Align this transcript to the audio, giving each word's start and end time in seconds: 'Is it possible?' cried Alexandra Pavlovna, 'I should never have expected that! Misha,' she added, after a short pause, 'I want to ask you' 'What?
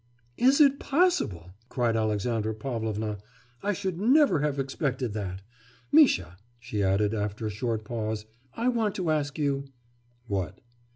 'Is 0.35 0.59
it 0.59 0.79
possible?' 0.79 1.51
cried 1.69 1.95
Alexandra 1.95 2.55
Pavlovna, 2.55 3.19
'I 3.61 3.73
should 3.73 3.99
never 4.01 4.39
have 4.39 4.57
expected 4.57 5.13
that! 5.13 5.43
Misha,' 5.91 6.37
she 6.57 6.81
added, 6.81 7.13
after 7.13 7.45
a 7.45 7.51
short 7.51 7.83
pause, 7.85 8.25
'I 8.55 8.69
want 8.69 8.95
to 8.95 9.11
ask 9.11 9.37
you' 9.37 9.65
'What? 10.27 10.59